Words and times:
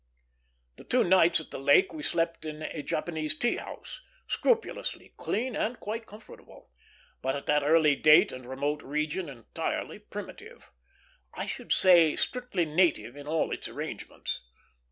The 0.77 0.83
two 0.83 1.03
nights 1.03 1.39
at 1.41 1.51
the 1.51 1.59
lake 1.59 1.93
we 1.93 2.01
slept 2.01 2.43
in 2.43 2.63
a 2.63 2.81
Japanese 2.81 3.37
tea 3.37 3.57
house, 3.57 4.01
scrupulously 4.27 5.13
clean 5.15 5.55
and 5.55 5.79
quite 5.79 6.07
comfortable, 6.07 6.71
but 7.21 7.35
at 7.35 7.45
that 7.45 7.63
early 7.63 7.95
date 7.95 8.31
and 8.31 8.49
remote 8.49 8.81
region 8.81 9.29
entirety 9.29 9.99
primitive; 9.99 10.71
I 11.35 11.45
should 11.45 11.65
rather 11.65 11.71
say 11.75 12.15
strictly 12.15 12.65
native 12.65 13.15
in 13.15 13.27
all 13.27 13.51
its 13.51 13.67
arrangements. 13.67 14.41